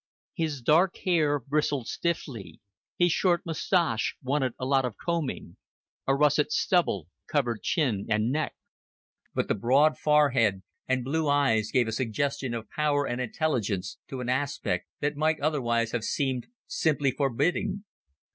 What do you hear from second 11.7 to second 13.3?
gave a suggestion of power and